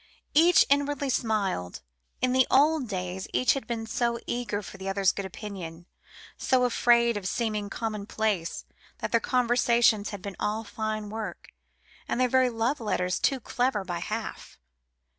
Each 0.33 0.65
inwardly 0.67 1.11
smiled. 1.11 1.81
In 2.23 2.33
the 2.33 2.47
old 2.49 2.87
days 2.87 3.27
each 3.33 3.53
had 3.53 3.67
been 3.67 3.85
so 3.85 4.17
eager 4.25 4.63
for 4.63 4.77
the 4.77 4.89
other's 4.89 5.11
good 5.11 5.25
opinion, 5.27 5.85
so 6.39 6.63
afraid 6.63 7.17
of 7.17 7.27
seeming 7.27 7.69
commonplace, 7.69 8.65
that 8.97 9.11
their 9.11 9.19
conversations 9.21 10.09
had 10.09 10.23
been 10.23 10.35
all 10.39 10.63
fine 10.63 11.11
work, 11.11 11.49
and 12.07 12.19
their 12.19 12.27
very 12.27 12.49
love 12.49 12.79
letters 12.79 13.19
too 13.19 13.39
clever 13.39 13.83
by 13.85 13.99
half. 13.99 14.57